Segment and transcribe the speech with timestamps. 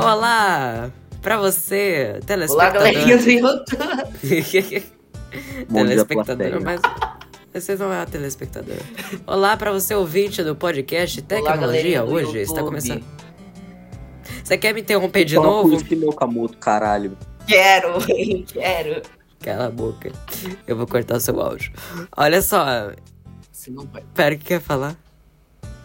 [0.00, 0.90] Olá!
[1.20, 2.72] Pra você, Olá, telespectador.
[2.72, 4.84] galerinha do YouTube.
[5.72, 6.80] Telespectador, mas
[7.52, 8.76] você não é telespectador.
[9.26, 12.38] Olá pra você, ouvinte do podcast Tecnologia do hoje.
[12.38, 13.02] Está começando.
[14.44, 15.74] Você quer me interromper de Fala novo?
[15.74, 17.18] esse meu camoto, caralho.
[17.46, 17.94] Quero,
[18.46, 19.02] quero.
[19.40, 20.12] Cala a boca.
[20.66, 21.72] Eu vou cortar o seu áudio.
[22.16, 22.92] Olha só,
[23.52, 24.02] Você não vai.
[24.14, 24.96] Pera, o que quer falar?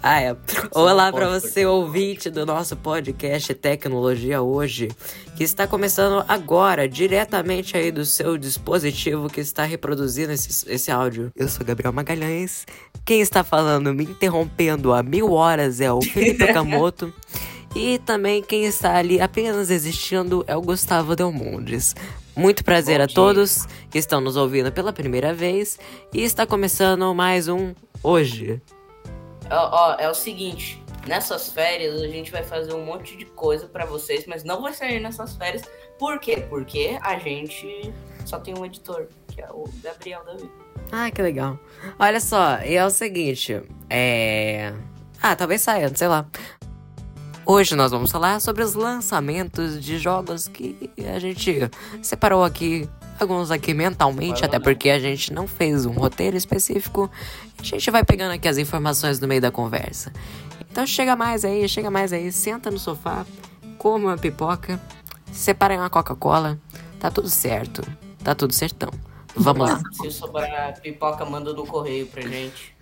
[0.05, 0.35] Ah, é.
[0.71, 4.89] Olá pode você, ouvinte do nosso podcast Tecnologia Hoje,
[5.37, 11.31] que está começando agora, diretamente aí do seu dispositivo que está reproduzindo esse, esse áudio.
[11.33, 12.65] Eu sou Gabriel Magalhães.
[13.05, 17.14] Quem está falando, me interrompendo há mil horas é o Felipe Okamoto.
[17.73, 21.95] E também quem está ali apenas existindo é o Gustavo Delmondes.
[22.36, 23.15] Muito prazer Bom a dia.
[23.15, 25.79] todos que estão nos ouvindo pela primeira vez.
[26.14, 27.73] E está começando mais um
[28.04, 28.61] Hoje.
[29.54, 33.67] Ó, ó, é o seguinte, nessas férias a gente vai fazer um monte de coisa
[33.67, 35.64] pra vocês, mas não vai sair nessas férias.
[36.00, 36.45] Por quê?
[36.50, 37.94] Porque a gente
[38.26, 40.50] só tem um editor, que é o Gabriel Davi.
[40.92, 41.60] Ah, que legal.
[42.00, 44.73] Olha só, e é o seguinte, é...
[45.22, 46.26] Ah, talvez saia, sei lá.
[47.45, 51.70] Hoje nós vamos falar sobre os lançamentos de jogos que a gente
[52.02, 54.64] separou aqui, alguns aqui mentalmente, até né?
[54.64, 57.09] porque a gente não fez um roteiro específico.
[57.59, 60.11] A gente vai pegando aqui as informações no meio da conversa.
[60.72, 63.25] Então chega mais aí, chega mais aí, senta no sofá,
[63.78, 64.80] come uma pipoca,
[65.31, 66.59] separa uma Coca-Cola,
[67.00, 67.81] tá tudo certo,
[68.23, 68.89] tá tudo certão.
[69.36, 69.81] Vamos lá.
[69.94, 72.73] Se sobrar pipoca, manda no correio pra gente.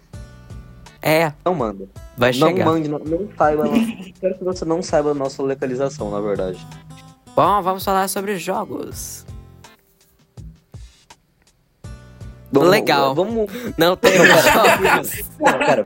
[1.01, 1.89] É, Não manda.
[2.15, 2.65] vai não chegar.
[2.65, 3.67] mande, não, não saiba.
[3.67, 6.65] Espero que você não saiba a nossa localização, na verdade.
[7.35, 9.25] Bom, vamos falar sobre jogos.
[12.51, 13.15] Vamos- Legal.
[13.15, 13.49] Vamos.
[13.77, 15.11] Não tem Não, jogos.
[15.39, 15.85] Não, cara,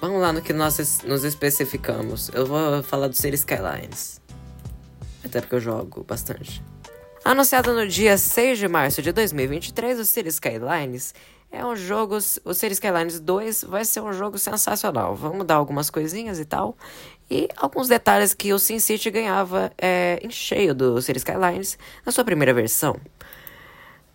[0.00, 2.28] Vamos lá no que nós nos especificamos.
[2.32, 4.20] Eu vou falar do City Skylines.
[5.24, 6.62] Até porque eu jogo bastante.
[7.24, 11.12] Anunciado no dia 6 de março de 2023, o City Skylines
[11.50, 12.16] é um jogo.
[12.44, 15.16] O City Skylines 2 vai ser um jogo sensacional.
[15.16, 16.76] Vamos mudar algumas coisinhas e tal.
[17.28, 21.76] E alguns detalhes que o SimCity ganhava é, em cheio do City Skylines
[22.06, 22.96] na sua primeira versão.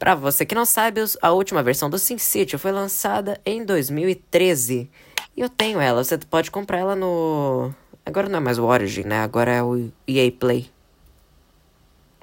[0.03, 4.91] Pra você que não sabe, a última versão do SimCity foi lançada em 2013.
[5.37, 7.73] E eu tenho ela, você pode comprar ela no.
[8.05, 9.21] Agora não é mais o Origin, né?
[9.21, 10.69] Agora é o EA Play.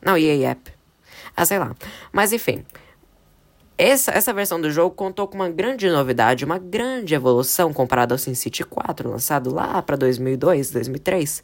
[0.05, 0.71] Não, EA App.
[1.35, 1.75] Ah, sei lá.
[2.13, 2.67] Mas enfim.
[3.79, 8.19] Essa, essa versão do jogo contou com uma grande novidade, uma grande evolução comparada ao
[8.19, 11.43] SimCity 4, lançado lá para 2002, 2003,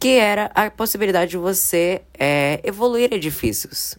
[0.00, 3.98] que era a possibilidade de você é, evoluir edifícios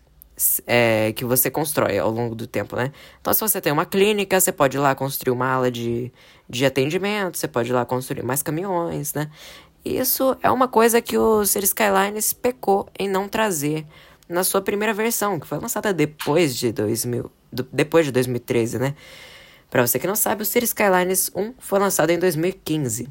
[0.66, 2.92] é, que você constrói ao longo do tempo, né?
[3.20, 6.12] Então, se você tem uma clínica, você pode ir lá construir uma ala de,
[6.50, 9.30] de atendimento, você pode ir lá construir mais caminhões, né?
[9.84, 13.86] Isso é uma coisa que o City Skylines pecou em não trazer
[14.28, 18.94] na sua primeira versão, que foi lançada depois de 2000, do- depois de 2013, né?
[19.70, 23.08] Pra você que não sabe, o City Skylines 1 foi lançado em 2015.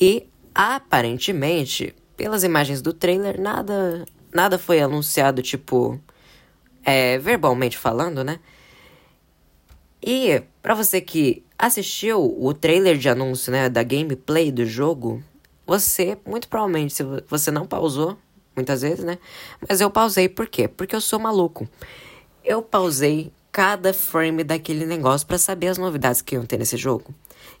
[0.00, 6.00] E aparentemente, pelas imagens do trailer, nada nada foi anunciado tipo
[6.84, 8.40] é, verbalmente falando, né?
[10.04, 15.22] E pra você que assistiu o trailer de anúncio, né, da gameplay do jogo,
[15.66, 18.18] você muito provavelmente se vo- você não pausou
[18.56, 19.18] muitas vezes, né?
[19.68, 20.66] Mas eu pausei por quê?
[20.66, 21.68] Porque eu sou maluco.
[22.44, 27.14] Eu pausei cada frame daquele negócio pra saber as novidades que iam ter nesse jogo.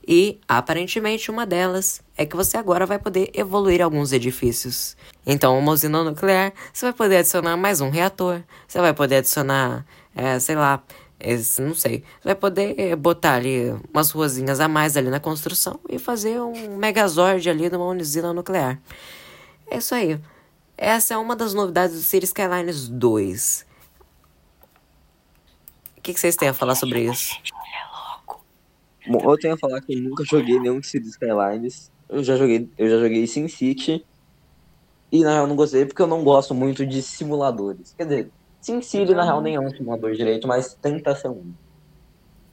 [0.06, 4.96] E aparentemente uma delas é que você agora vai poder evoluir alguns edifícios.
[5.26, 9.86] Então, uma usina nuclear, você vai poder adicionar mais um reator, você vai poder adicionar,
[10.14, 10.82] é, sei lá,
[11.20, 15.20] esse- não sei, você vai poder é, botar ali umas ruazinhas a mais ali na
[15.20, 18.80] construção e fazer um megazord ali numa usina nuclear.
[19.70, 20.18] É isso aí.
[20.76, 23.64] Essa é uma das novidades do City Skylines 2.
[25.96, 27.36] O que, que vocês têm a falar sobre isso?
[29.06, 31.90] Bom, eu tenho a falar que eu nunca joguei nenhum City Skylines.
[32.08, 34.04] Eu já joguei, eu já joguei SimCity.
[35.10, 37.94] E na real não gostei porque eu não gosto muito de simuladores.
[37.96, 41.52] Quer dizer, SimCity na real nem é um simulador direito, mas tenta ser um.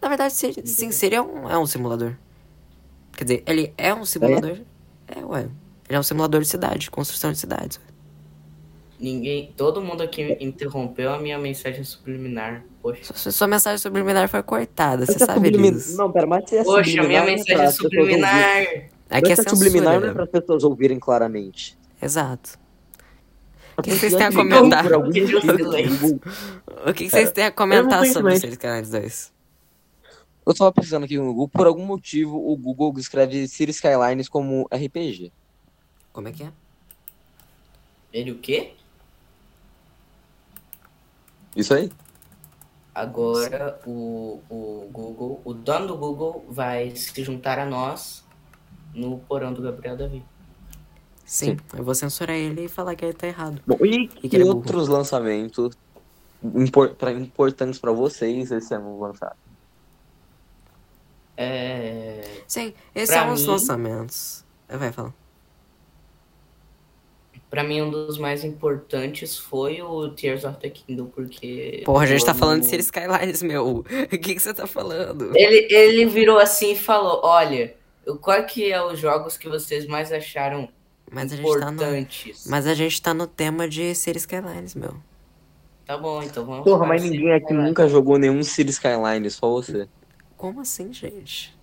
[0.01, 2.15] Na verdade, City- sim, City é um, é um simulador.
[3.13, 4.57] Quer dizer, ele é um simulador.
[5.07, 5.41] É, ué.
[5.87, 7.79] Ele é um simulador de cidade, construção de cidades.
[8.99, 9.53] Ninguém.
[9.55, 12.63] Todo mundo aqui interrompeu a minha mensagem subliminar.
[12.81, 13.13] Poxa.
[13.15, 15.97] Sua, sua mensagem subliminar foi cortada, você é sabe sublimi- disso.
[15.97, 18.61] Não, pera, mas se é Poxa, subliminar, minha não é mensagem é subliminar.
[19.09, 20.13] Aqui é Mas se subliminar não é censura.
[20.13, 21.77] para as pessoas ouvirem claramente.
[22.01, 22.59] Exato.
[23.77, 24.85] O que vocês têm a comentar?
[26.85, 29.33] O que, que vocês têm a comentar sobre City Skylines 2?
[30.45, 34.67] Eu tava pesquisando aqui no Google, por algum motivo o Google escreve City Skylines como
[34.73, 35.31] RPG.
[36.11, 36.51] Como é que é?
[38.11, 38.73] Ele o quê?
[41.59, 41.91] Isso aí.
[42.95, 48.23] Agora o, o Google, o dono do Google vai se juntar a nós
[48.93, 50.23] no porão do Gabriel Davi.
[51.25, 51.57] Sim, Sim.
[51.77, 53.61] eu vou censurar ele e falar que ele tá errado.
[53.67, 55.77] Bom, e, que que é outros lançamentos
[56.43, 59.35] impor, pra- importantes pra vocês esse ano lançaram?
[61.37, 64.43] É, Sim, esses são os mim- lançamentos.
[64.67, 65.13] Vai falar.
[67.49, 71.81] Pra mim, um dos mais importantes foi o Tears of the Kingdom, porque.
[71.83, 73.77] Porra, a gente tá falando de Cities Skylines, meu.
[73.79, 75.35] O que, que você tá falando?
[75.35, 77.75] Ele, ele virou assim e falou: Olha,
[78.05, 80.69] eu- qual que é os jogos que vocês mais acharam
[81.11, 81.73] Mas a gente tá no.
[81.73, 82.45] importantes?
[82.47, 84.95] Mas a gente tá no tema de Cities Skylines, meu.
[85.87, 89.49] Tá bom, então vamos Porra, mas ninguém aqui Cities nunca jogou nenhum City Skyline, só
[89.49, 89.89] você.
[90.37, 91.57] Como assim, gente?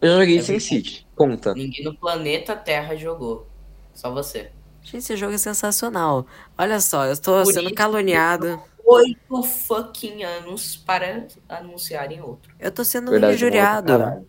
[0.00, 0.58] Eu joguei É Sin.
[0.58, 1.06] City.
[1.14, 1.52] Conta.
[1.54, 3.49] Ninguém no planeta Terra jogou.
[3.94, 4.50] Só você.
[4.82, 6.26] Gente, esse jogo é sensacional.
[6.56, 8.60] Olha só, eu tô Por sendo caluniado.
[8.84, 12.52] Oito fucking anos para anunciarem outro.
[12.58, 14.26] Eu tô sendo Verdade, injuriado.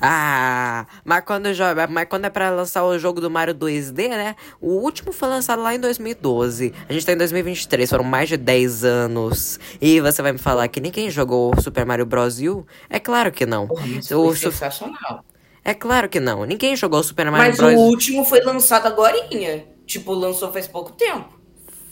[0.00, 4.36] Ah, mas quando, joga, mas quando é pra lançar o jogo do Mario 2D, né?
[4.60, 6.74] O último foi lançado lá em 2012.
[6.88, 9.58] A gente tá em 2023, foram mais de 10 anos.
[9.80, 12.38] E você vai me falar que ninguém jogou Super Mario Bros.
[12.40, 12.66] U?
[12.90, 13.68] É claro que não.
[13.98, 15.24] Isso O foi sensacional.
[15.68, 16.46] É claro que não.
[16.46, 17.74] Ninguém jogou Super Mario Mas Bros.
[17.74, 19.66] o último foi lançado agorinha.
[19.84, 21.38] Tipo, lançou faz pouco tempo.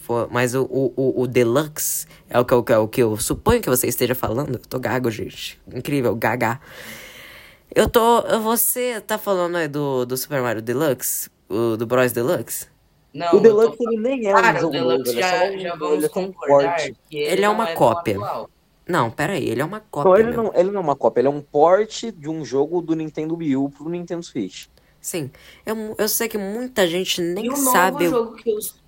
[0.01, 3.61] Foi- Mas o, o, o, o Deluxe é o que, eu- o que eu suponho
[3.61, 4.55] que você esteja falando.
[4.55, 5.61] Eu tô gago, gente.
[5.75, 6.59] Incrível, gaga.
[7.75, 8.23] Eu tô.
[8.41, 11.29] Você tá falando aí do, do Super Mario Deluxe?
[11.47, 12.69] O, do Bros Deluxe?
[13.13, 15.23] Não, O Deluxe tô- ele nem é Cara, um o jogo novo, Deluxe ele é
[15.23, 16.97] só já, um- já ele vamos é um concordar porte.
[17.11, 18.15] que Ele é uma não cópia.
[18.17, 18.51] atual.
[18.89, 20.11] Não, pera aí, ele é uma cópia.
[20.11, 20.43] Não, ele meu.
[20.45, 23.37] não, ele não é uma cópia, ele é um port de um jogo do Nintendo
[23.37, 24.67] Wii U pro Nintendo Switch.
[25.01, 25.31] Sim,
[25.65, 28.05] eu, eu sei que muita gente nem E o sabe.
[28.09, 28.81] novo o- jogo que os...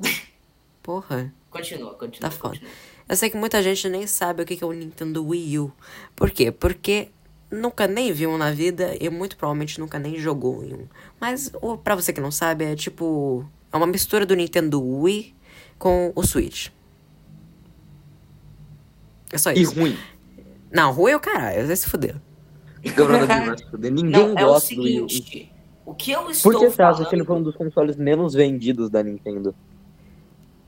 [0.82, 1.32] Porra.
[1.50, 2.30] Continua, continua.
[2.30, 2.54] Tá foda.
[2.54, 2.72] continua.
[3.08, 5.72] Eu sei que muita gente nem sabe o que que é o Nintendo Wii U.
[6.14, 6.52] Por quê?
[6.52, 7.08] Porque
[7.50, 10.86] nunca nem viu um na vida e muito provavelmente nunca nem jogou em um.
[11.20, 13.44] Mas, ou, pra você que não sabe, é tipo.
[13.72, 15.34] É uma mistura do Nintendo Wii
[15.78, 16.68] com o Switch.
[19.32, 19.74] É só E isso.
[19.78, 19.96] ruim.
[20.72, 22.16] Não, ruim é o caralho, vai se fuder.
[22.84, 23.92] Vai se fuder.
[23.92, 25.08] Ninguém Não, é o gosta do Wii U.
[25.08, 25.52] seguinte.
[25.84, 28.32] O que eu estou Por que você acha que ele foi um dos consoles menos
[28.32, 29.54] vendidos da Nintendo?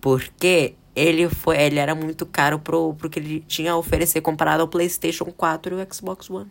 [0.01, 1.57] Porque ele foi.
[1.61, 5.79] Ele era muito caro pro, pro que ele tinha a oferecer comparado ao PlayStation 4
[5.79, 6.51] e o Xbox One.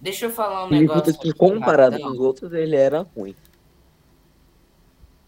[0.00, 1.04] Deixa eu falar um negócio.
[1.04, 2.10] que aqui comparado rapidão.
[2.12, 3.36] com os outros, ele era ruim.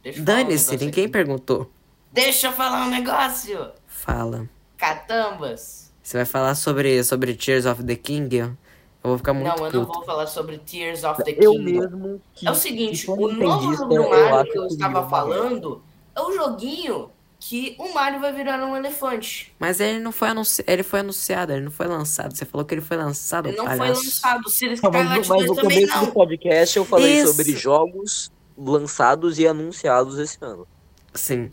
[0.04, 1.12] Um Dane-se, negócio ninguém aqui.
[1.12, 1.70] perguntou.
[2.10, 3.70] Deixa eu falar um negócio.
[3.86, 4.48] Fala.
[4.76, 5.81] Catambas.
[6.02, 8.36] Você vai falar sobre, sobre Tears of the King?
[8.38, 8.56] Eu
[9.02, 9.94] vou ficar muito não, eu não puto.
[9.98, 11.62] vou falar sobre Tears of the Eu Kingdom.
[11.80, 12.22] mesmo.
[12.34, 15.82] Que, É o seguinte, o novo jogo do Mario que eu estava falando
[16.14, 17.10] é o joguinho
[17.40, 19.52] que o Mario vai virar um elefante.
[19.58, 22.36] Mas ele não foi anunciado, ele foi anunciado, ele não foi lançado.
[22.36, 25.26] Você falou que ele foi lançado, Ele não foi lançado, o Cities Não, mas, mas
[25.26, 26.12] 2 no também começo do não.
[26.12, 27.34] podcast eu falei Isso.
[27.34, 30.68] sobre jogos lançados e anunciados esse ano.
[31.12, 31.50] Sim.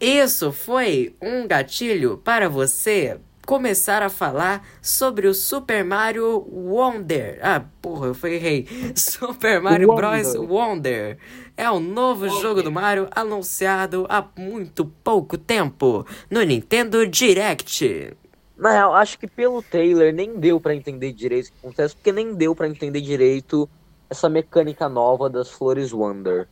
[0.00, 3.18] Isso foi um gatilho para você
[3.52, 7.38] começar a falar sobre o Super Mario Wonder.
[7.42, 8.66] Ah, porra, eu fui errei.
[8.96, 10.22] Super Mario Wonder.
[10.22, 10.34] Bros.
[10.36, 11.18] Wonder.
[11.54, 12.40] É o novo Wonder.
[12.40, 18.16] jogo do Mario anunciado há muito pouco tempo no Nintendo Direct.
[18.56, 22.10] Na real, acho que pelo trailer nem deu pra entender direito o que acontece, porque
[22.10, 23.68] nem deu pra entender direito
[24.08, 26.48] essa mecânica nova das flores Wonder.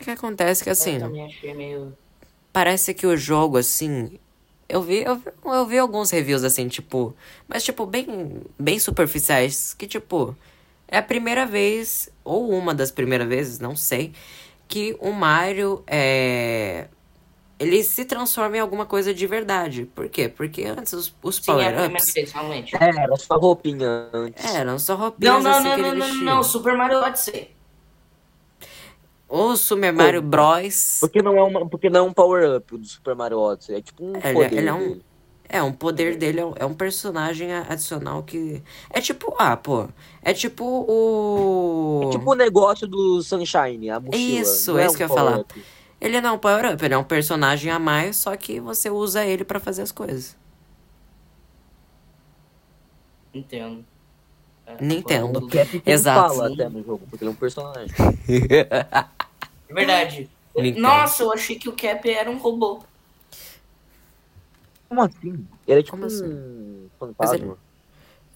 [0.00, 0.94] O que acontece é que assim.
[0.94, 1.92] Eu também achei meio...
[2.52, 4.16] Parece que o jogo, assim.
[4.68, 7.14] Eu vi, eu, vi- eu vi alguns reviews, assim, tipo.
[7.46, 9.74] Mas, tipo, bem, bem superficiais.
[9.74, 10.36] Que, tipo.
[10.88, 14.12] É a primeira vez, ou uma das primeiras vezes, não sei.
[14.68, 16.88] Que o Mario é.
[17.58, 19.86] Ele se transforma em alguma coisa de verdade.
[19.94, 20.28] Por quê?
[20.28, 22.76] Porque antes os, os Sim, é a primeira power-ups vez, realmente.
[22.76, 24.44] É, era só roupinha antes.
[24.54, 27.53] eram só roupinhas Não, não, assim não, não, não, não, Super Mario Odyssey.
[29.36, 30.98] O Super Mario Pô, Bros.
[31.00, 34.04] Porque não é, uma, porque não é um power-up do Super Mario Odyssey, é tipo
[34.04, 35.04] um Ele- poder ele é um- dele.
[35.48, 38.62] É, um poder dele é um, é um personagem adicional que.
[38.90, 39.34] É tipo.
[39.38, 39.88] Ah, pô.
[40.22, 42.02] É tipo o.
[42.06, 44.40] É tipo o negócio do Sunshine, a mochila.
[44.40, 45.44] Isso, não é é isso um que eu ia falar.
[46.00, 49.24] Ele não é um power-up, ele é um personagem a mais, só que você usa
[49.24, 50.36] ele pra fazer as coisas.
[53.34, 53.84] Entendo.
[54.66, 55.46] É, Nintendo.
[55.84, 56.32] é Exato.
[56.32, 57.88] ele fala até no jogo, porque ele é um personagem.
[59.68, 60.30] É verdade.
[60.56, 60.80] Nintendo.
[60.82, 62.82] Nossa, eu achei que o Cap era um robô.
[64.88, 65.46] Como assim?
[65.66, 66.24] Ele é tipo Como assim?
[66.24, 67.34] um fantasma.
[67.36, 67.44] ele-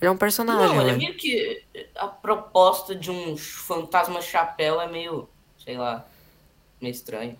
[0.00, 0.98] Ele é um personagem, Não, ele é né?
[0.98, 1.62] meio que.
[1.96, 5.28] A proposta de um fantasma chapéu é meio.
[5.64, 6.04] sei lá.
[6.80, 7.36] meio estranho.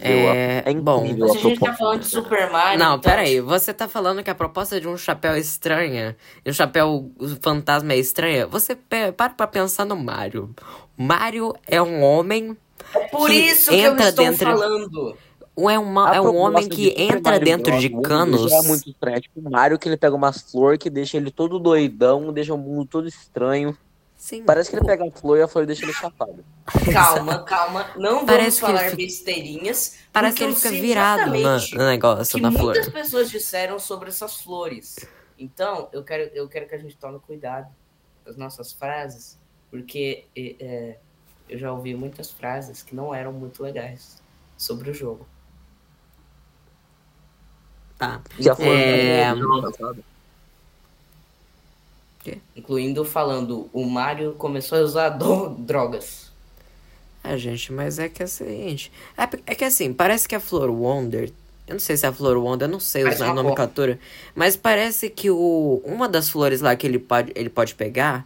[0.00, 1.04] É, É bom.
[1.04, 2.78] incrível Mas a a gente tá falando de Super Mario.
[2.78, 3.40] Não, então, peraí.
[3.40, 7.92] Você tá falando que a proposta de um chapéu é estranha e um chapéu fantasma
[7.92, 8.46] é estranha?
[8.48, 10.52] Você para pra pensar no Mario.
[10.96, 12.56] Mario é um homem.
[13.02, 15.16] É por que isso que eu entra estou dentro- falando.
[15.58, 18.52] É, uma, é um homem de que Super entra dentro de canos.
[18.52, 19.16] É muito estranho.
[19.16, 22.52] É tipo o Mario que ele pega umas flores que deixa ele todo doidão, deixa
[22.52, 23.76] o mundo todo estranho.
[24.16, 24.42] Sim.
[24.44, 26.44] Parece que ele pega a flor e a flor deixa ele chapado.
[26.92, 27.86] Calma, calma.
[27.96, 29.98] Não vamos Parece falar fica- besteirinhas.
[30.12, 32.64] Parece que ele fica virado na- exatamente no negócio, que na flor.
[32.74, 34.96] muitas pessoas disseram sobre essas flores.
[35.38, 37.68] Então, eu quero, eu quero que a gente tome cuidado
[38.24, 39.38] com as nossas frases,
[39.70, 40.98] porque é, é,
[41.48, 44.20] eu já ouvi muitas frases que não eram muito legais
[44.56, 45.26] sobre o jogo.
[47.98, 48.20] Tá.
[48.38, 48.66] Já foi
[52.26, 52.38] É?
[52.56, 56.32] Incluindo falando, o Mario começou a usar do- drogas.
[57.22, 58.92] É, gente, mas é que é o seguinte.
[59.16, 61.32] É, é que assim, parece que a Flor Wonder.
[61.66, 63.98] Eu não sei se é a Flor Wonder, eu não sei usar a uma nomenclatura.
[64.34, 68.24] Mas parece que o, uma das flores lá que ele pode, ele pode pegar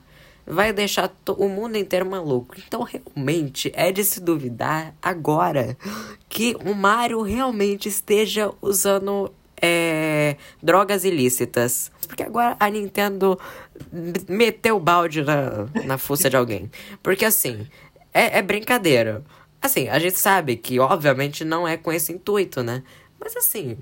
[0.50, 2.56] vai deixar o mundo inteiro maluco.
[2.66, 5.76] Então, realmente, é de se duvidar agora
[6.28, 11.90] que o Mario realmente esteja usando é, drogas ilícitas.
[12.06, 13.38] Porque agora a Nintendo
[14.28, 16.70] meteu o balde na, na fuça de alguém.
[17.02, 17.66] Porque assim,
[18.12, 19.22] é, é brincadeira.
[19.62, 22.82] Assim, a gente sabe que obviamente não é com esse intuito, né?
[23.18, 23.76] Mas assim,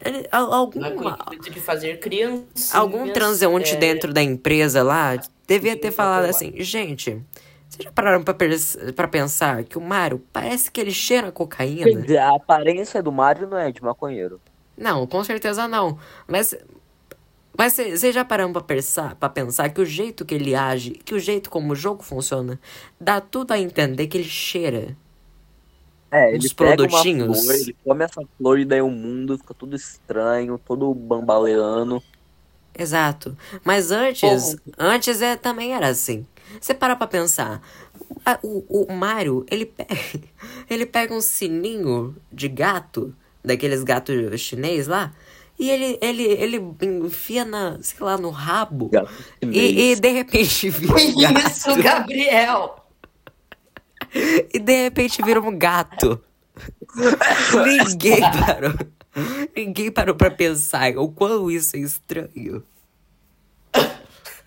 [0.00, 2.74] é com o intuito de fazer crianças.
[2.74, 5.16] algum transeunte dentro da empresa lá
[5.46, 7.10] devia ter falado assim, gente,
[7.68, 8.34] vocês já pararam pra,
[8.94, 11.32] pra pensar que o Mario parece que ele cheira
[11.82, 12.02] Quer cocaína?
[12.02, 14.40] dizer, a aparência do Mario não é de maconheiro.
[14.76, 15.98] Não, com certeza não.
[16.26, 16.54] Mas
[17.56, 21.14] mas vocês já pararam pra pensar, pra pensar que o jeito que ele age, que
[21.14, 22.60] o jeito como o jogo funciona,
[23.00, 24.96] dá tudo a entender que ele cheira.
[26.10, 27.44] É, ele pega produtinhos.
[27.44, 32.02] flor, ele come essa flor e daí o mundo fica tudo estranho, todo bambaleando.
[32.78, 33.36] Exato.
[33.64, 36.26] Mas antes, antes é, também era assim.
[36.60, 37.62] Você para pra pensar.
[38.24, 39.94] a- O, o Mario, ele pega,
[40.68, 43.14] ele pega um sininho de gato,
[43.44, 45.12] daqueles gatos chinês lá,
[45.58, 48.88] e ele, ele, ele enfia na, sei lá, no rabo.
[48.88, 49.10] Gato
[49.42, 51.46] E, e de repente vira um gato.
[51.48, 52.76] Isso, Gabriel!
[54.52, 56.20] E de repente vira um gato.
[57.66, 58.72] Ninguém parou.
[59.56, 62.62] Ninguém parou pra pensar o quão isso é estranho.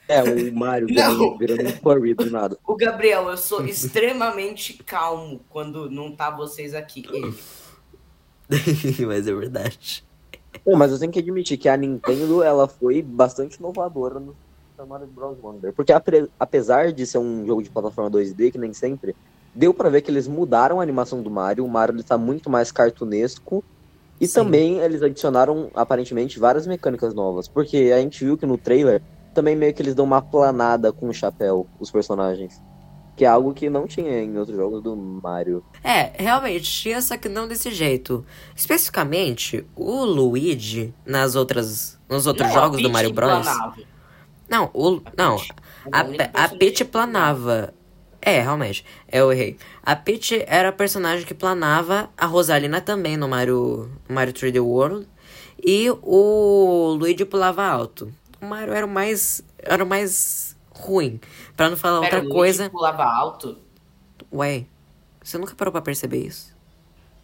[0.07, 1.37] É, o Mario Não.
[1.37, 2.57] virando, virando um furry do nada.
[2.65, 7.05] O Gabriel, eu sou extremamente calmo quando não tá vocês aqui.
[7.11, 7.33] Ele.
[9.05, 10.05] Mas é verdade.
[10.63, 14.35] Pô, mas eu tenho que admitir que a Nintendo, ela foi bastante inovadora no
[14.71, 15.37] Super Mario Bros.
[15.41, 15.71] Wonder.
[15.73, 19.15] Porque apre- apesar de ser um jogo de plataforma 2D, que nem sempre,
[19.53, 21.63] deu pra ver que eles mudaram a animação do Mario.
[21.65, 23.63] O Mario ele tá muito mais cartunesco.
[24.19, 24.33] E Sim.
[24.33, 27.47] também eles adicionaram, aparentemente, várias mecânicas novas.
[27.47, 29.01] Porque a gente viu que no trailer,
[29.33, 32.61] também meio que eles dão uma planada com o chapéu, os personagens.
[33.15, 35.63] Que é algo que não tinha em outros jogos do Mario.
[35.83, 38.23] É, realmente, tinha, só que não desse jeito.
[38.55, 43.43] Especificamente, o Luigi, nas outras, nos outros Não, jogos do Mario Bros.
[43.43, 43.75] planava.
[44.49, 45.37] Não, o, não,
[45.91, 47.73] a, a Peach planava.
[48.21, 49.57] É, realmente, eu errei.
[49.83, 55.07] A Peach era a personagem que planava, a Rosalina também no Mario, Mario 3D World.
[55.63, 58.11] E o Luigi pulava alto.
[58.41, 61.19] O Mario era o mais, era o mais ruim.
[61.55, 62.69] Pra não falar Pera, outra o Luigi coisa.
[62.69, 63.57] pulava alto?
[64.31, 64.65] Ué,
[65.23, 66.55] você nunca parou pra perceber isso?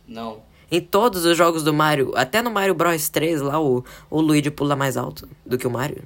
[0.08, 0.42] Não.
[0.72, 4.50] Em todos os jogos do Mario, até no Mario Bros 3, lá o, o Luigi
[4.50, 6.04] pula mais alto do que o Mario.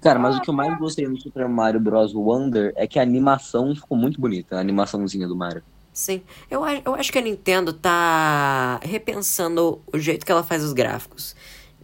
[0.00, 2.14] Cara, mas o que eu mais gostei no Super Mario Bros.
[2.14, 5.62] Wonder é que a animação ficou muito bonita, a animaçãozinha do Mario.
[5.92, 10.72] Sim, eu, eu acho que a Nintendo tá repensando o jeito que ela faz os
[10.72, 11.36] gráficos.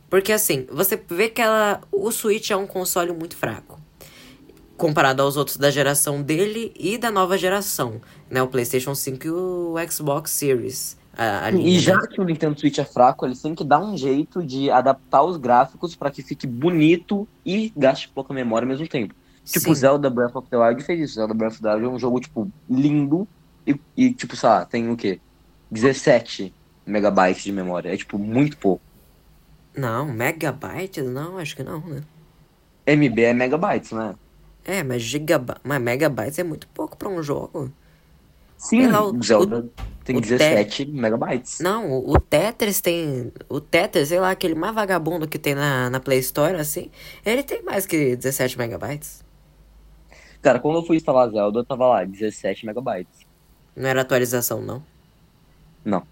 [0.08, 1.80] Porque assim, você vê que ela.
[1.92, 3.78] O Switch é um console muito fraco.
[4.76, 8.00] Comparado aos outros da geração dele e da nova geração.
[8.30, 8.42] Né?
[8.42, 10.96] O PlayStation 5 e o Xbox Series.
[11.16, 11.80] A, E né?
[11.80, 15.22] já que o Nintendo Switch é fraco, eles têm que dar um jeito de adaptar
[15.24, 19.14] os gráficos pra que fique bonito e gaste pouca memória ao mesmo tempo.
[19.50, 19.74] Tipo, Sim.
[19.74, 21.14] Zelda Breath of the Wild fez isso.
[21.14, 23.26] Zelda Breath of the Wild é um jogo, tipo, lindo
[23.66, 25.20] e, e tipo, sei lá, tem o quê?
[25.70, 26.54] 17
[26.84, 27.92] megabytes de memória.
[27.94, 28.82] É, tipo, muito pouco.
[29.76, 31.04] Não, megabytes?
[31.08, 32.04] Não, acho que não, né?
[32.86, 34.16] MB é megabytes, né?
[34.64, 35.62] É, mas gigabytes.
[35.64, 37.72] Mas megabytes é muito pouco pra um jogo.
[38.56, 39.68] Sim, lá, o- Zelda.
[40.04, 41.58] Tem O 17 megabytes.
[41.58, 43.32] Não, o, o Tetris tem.
[43.48, 46.92] O Tetris, sei lá, aquele mais vagabundo que tem na, na Play Store, assim.
[47.24, 49.24] Ele tem mais que 17 megabytes.
[50.40, 53.26] Cara, quando eu fui instalar Zelda, tava lá, 17 megabytes.
[53.74, 54.80] Não era atualização, não.
[55.84, 56.06] Não.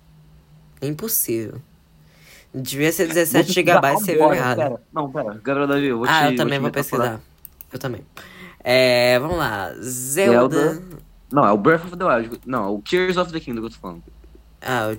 [0.83, 1.61] Impossível.
[2.53, 4.59] Devia ser Vou 17 pesquisar gigabytes, você viu errado.
[4.59, 4.83] Pera.
[4.93, 5.41] Não, pera.
[5.43, 7.19] Gabriel Davi, eu vou ah, te, eu também vou te metaforar.
[7.19, 7.71] pesquisar.
[7.73, 8.01] Eu também.
[8.59, 9.73] É, vamos lá.
[9.81, 10.73] Zelda.
[10.73, 10.83] Zelda.
[11.33, 12.41] Não, é o Breath of the Wild.
[12.47, 14.03] Não, é o Tears of the Kingdom que eu tô falando.
[14.61, 14.99] Ah, o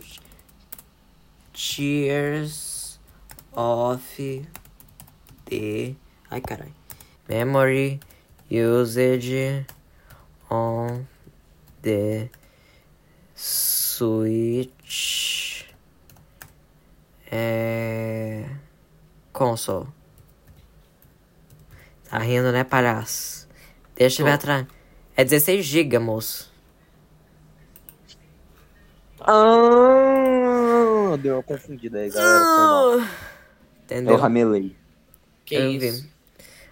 [1.54, 3.00] Cheers
[3.54, 4.48] of
[5.46, 5.96] the.
[6.30, 6.74] Ai, caralho.
[7.30, 8.00] Memory
[8.52, 9.66] usage
[10.50, 11.06] on
[11.82, 12.30] the
[13.36, 14.66] Switch.
[17.32, 18.50] É.
[19.32, 19.88] Console.
[22.10, 23.48] Tá rindo, né, palhaço?
[23.96, 24.68] Deixa eu ver atrás.
[25.16, 26.52] É 16 GB, moço.
[29.20, 32.48] Ah, deu uma confundida aí, galera.
[32.48, 33.00] Foi mal.
[34.06, 34.18] Eu Entendeu?
[34.18, 34.76] ramelei.
[35.46, 36.04] Que Eu isso?
[36.04, 36.10] vi.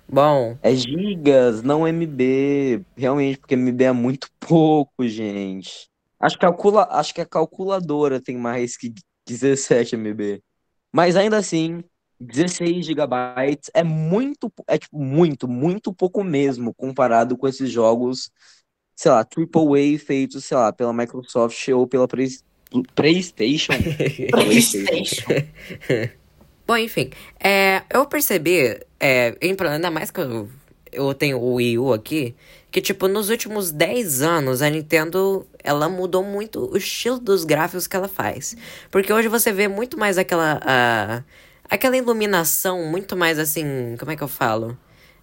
[0.08, 2.86] Bom, É gigas, não MB.
[2.96, 5.90] Realmente, porque MB é muito pouco, gente.
[6.20, 6.88] Acho que, calcula...
[6.92, 8.94] Acho que a calculadora tem mais que
[9.28, 10.42] 17 MB.
[10.92, 11.84] Mas ainda assim,
[12.24, 18.32] 16 gigabytes é muito, é tipo muito, muito pouco mesmo comparado com esses jogos,
[18.96, 22.30] sei lá, AAA feitos, sei lá, pela Microsoft ou pela Play...
[22.96, 23.74] PlayStation.
[24.32, 25.34] PlayStation.
[26.66, 27.10] Bom, enfim,
[27.44, 30.50] é, eu percebi, é, ainda mais que eu,
[30.92, 32.36] eu tenho o Wii U aqui,
[32.72, 37.86] que, tipo, nos últimos 10 anos a Nintendo, ela mudou muito o estilo dos gráficos
[37.86, 38.56] que ela faz.
[38.90, 41.24] Porque hoje você vê muito mais aquela, a-
[41.76, 44.78] aquela iluminação, muito mais assim, como é que eu falo?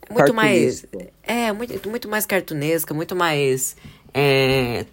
[0.09, 0.85] Muito mais...
[1.23, 3.76] É, muito, muito mais cartunesca, muito mais...
[4.14, 4.87] É,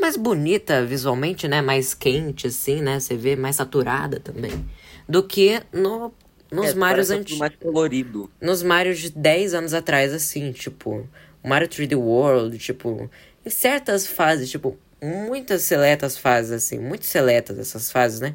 [0.00, 1.60] mais- bonita visualmente, né?
[1.62, 3.00] Mais quente, assim, né?
[3.00, 4.64] Você vê mais saturada também.
[5.08, 6.12] Do que no,
[6.50, 7.38] nos É, Marios antigos.
[7.38, 8.30] mais colorido.
[8.40, 11.08] Nos Marios de 10 anos atrás, assim, tipo.
[11.44, 13.10] Mario 3D World, tipo.
[13.44, 14.78] Em certas fases, tipo.
[15.02, 16.78] Muitas seletas fases, assim.
[16.78, 18.34] Muito seletas essas fases, né?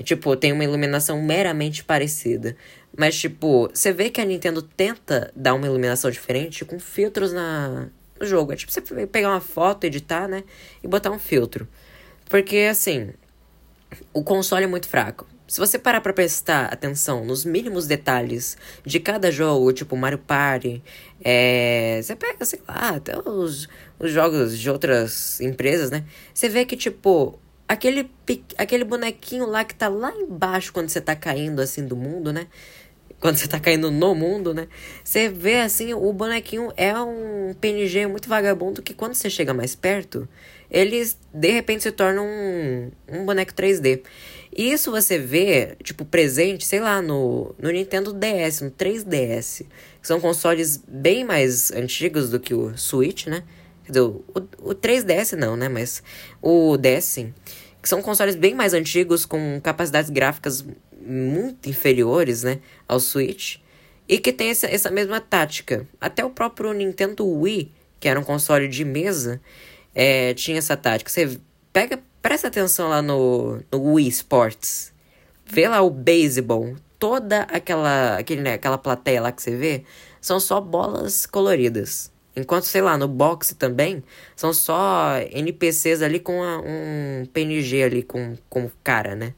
[0.00, 2.56] E, tipo, tem uma iluminação meramente parecida.
[2.96, 7.88] Mas, tipo, você vê que a Nintendo tenta dar uma iluminação diferente com filtros na,
[8.18, 8.50] no jogo.
[8.50, 10.42] É tipo você pegar uma foto, editar, né?
[10.82, 11.68] E botar um filtro.
[12.30, 13.10] Porque, assim,
[14.10, 15.26] o console é muito fraco.
[15.46, 20.82] Se você parar pra prestar atenção nos mínimos detalhes de cada jogo, tipo Mario Party,
[21.22, 22.00] é...
[22.02, 26.06] você pega, sei lá, até os, os jogos de outras empresas, né?
[26.32, 27.38] Você vê que, tipo,
[27.70, 28.10] aquele,
[28.58, 32.48] aquele bonequinho lá que tá lá embaixo quando você tá caindo, assim, do mundo, né?
[33.20, 34.66] Quando você tá caindo no mundo, né?
[35.04, 39.76] Você vê, assim, o bonequinho é um PNG muito vagabundo que quando você chega mais
[39.76, 40.28] perto,
[40.68, 44.02] eles, de repente, se tornam um, um boneco 3D.
[44.56, 49.64] E isso você vê, tipo, presente, sei lá, no, no Nintendo DS, no 3DS.
[50.00, 53.44] Que são consoles bem mais antigos do que o Switch, né?
[53.90, 54.24] Quer dizer, o,
[54.58, 55.68] o 3DS não, né?
[55.68, 56.02] Mas
[56.40, 57.26] o DS.
[57.82, 60.64] Que são consoles bem mais antigos, com capacidades gráficas
[61.00, 62.60] muito inferiores, né?
[62.86, 63.56] Ao Switch.
[64.08, 65.86] E que tem essa, essa mesma tática.
[66.00, 69.40] Até o próprio Nintendo Wii, que era um console de mesa,
[69.94, 71.10] é, tinha essa tática.
[71.10, 71.38] Você
[71.72, 74.92] pega, presta atenção lá no, no Wii Sports.
[75.46, 76.76] Vê lá o baseball.
[76.98, 79.84] Toda aquela, aquele, né, aquela plateia lá que você vê
[80.20, 82.12] são só bolas coloridas.
[82.40, 84.02] Enquanto, sei lá, no boxe também
[84.36, 89.34] são só NPCs ali com a- um PNG ali com, com cara, né?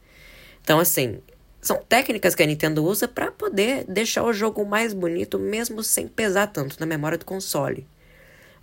[0.61, 1.19] Então, assim,
[1.61, 6.07] são técnicas que a Nintendo usa pra poder deixar o jogo mais bonito, mesmo sem
[6.07, 7.87] pesar tanto na memória do console.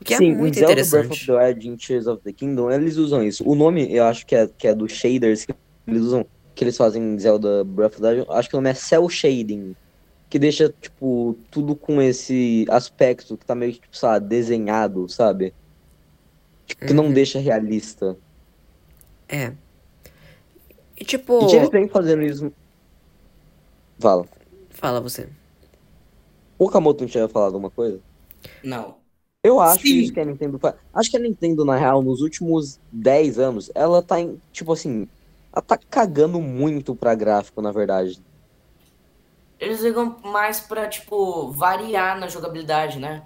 [0.01, 1.27] O que Sim, é muito Zelda Breath of interessante.
[1.27, 3.45] the Wild em Tears of the Kingdom, eles usam isso.
[3.49, 5.55] O nome, eu acho que é, que é dos shaders que
[5.87, 8.71] eles usam, que eles fazem em Zelda Breath of the Wild, acho que o nome
[8.71, 9.77] é Cell Shading,
[10.31, 15.53] que deixa, tipo, tudo com esse aspecto que tá meio que, tipo, lá, desenhado, sabe?
[16.65, 17.13] Tipo, que não Uhum.
[17.13, 18.17] deixa realista.
[19.29, 19.53] É.
[20.97, 21.51] E tipo.
[21.51, 22.53] E eles vêm fazendo isso...
[23.99, 24.25] Fala.
[24.71, 25.29] Fala você.
[26.59, 28.01] O Kamoto não tinha falado uma coisa?
[28.63, 28.97] Não.
[29.43, 30.13] Eu acho Sim.
[30.13, 30.75] que a Nintendo faz.
[30.95, 35.09] Acho que a Nintendo, na real, nos últimos 10 anos, ela tá em, tipo assim,
[35.53, 38.21] ela tá cagando muito pra gráfico, na verdade.
[39.61, 43.23] Eles ligam mais pra, tipo, variar na jogabilidade, né?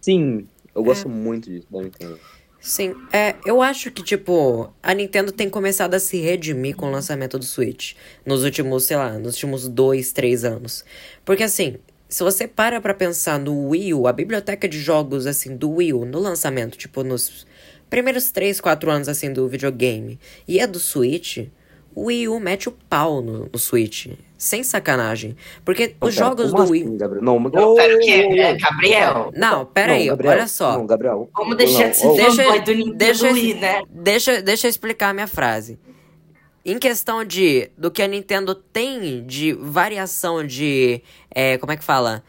[0.00, 0.84] Sim, eu É.
[0.84, 2.18] gosto muito disso da Nintendo.
[2.60, 6.90] Sim, é, eu acho que, tipo, a Nintendo tem começado a se redimir com o
[6.90, 10.82] lançamento do Switch nos últimos, sei lá, nos últimos dois, três anos.
[11.26, 11.76] Porque, assim,
[12.08, 15.92] se você para pra pensar no Wii U, a biblioteca de jogos, assim, do Wii
[15.92, 17.46] U no lançamento, tipo, nos
[17.90, 21.46] primeiros 3, 4 anos assim do videogame e é do Switch,
[21.94, 24.08] o Wii U mete o pau no, no Switch.
[24.36, 25.36] Sem sacanagem.
[25.64, 26.82] Porque Não, os pera, jogos do Wii.
[26.82, 27.22] assim, Gabriel?
[27.24, 27.52] Não, mas...
[27.52, 29.32] Não, pera, que Ô, é, Gabriel.
[29.34, 30.72] Não, pera aí, não, Gabriel, olha só.
[30.78, 31.30] Não, Gabriel.
[31.34, 33.82] Vamos deixar de ser Deixa- fanboy do Nintendo deixa- Wii, né?
[33.88, 35.78] Deixa, deixa eu explicar a minha frase.
[36.66, 41.02] Em questão de do que a Nintendo tem de variação de.
[41.30, 42.22] é, como é que fala?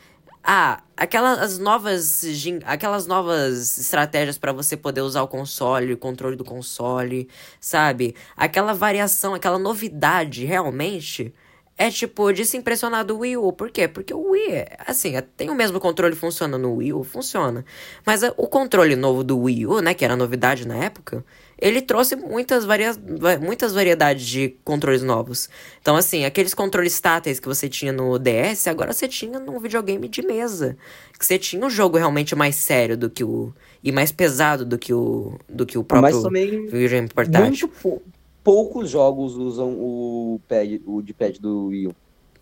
[0.48, 2.24] Ah, aquelas novas.
[2.66, 7.28] Aquelas novas estratégias pra você poder usar o console, o controle do console,
[7.60, 8.16] sabe?
[8.38, 11.34] Aquela variação, aquela novidade realmente.
[11.78, 13.52] É tipo de se impressionar do Wii U.
[13.52, 13.88] Por quê?
[13.88, 17.66] Porque o Wii, assim, tem o mesmo controle funcionando no Wii U, funciona.
[18.06, 21.26] Mas ah, o controle novo do Wii U, né, que era novidade na época,
[21.60, 25.50] ele trouxe muitas, varia va- muitas variedades de controles novos.
[25.82, 30.08] Então, assim, aqueles controles táteis que você tinha no DS, agora você tinha num videogame
[30.08, 30.78] de mesa.
[31.18, 33.54] Que você tinha um jogo realmente mais sério do que o.
[33.84, 35.40] e mais pesado do que o.
[35.50, 37.42] do que o próprio Mas também videogame portátil.
[37.42, 38.04] muito pou-
[38.44, 41.96] poucos jogos usam o pad, o de pad do Wii U.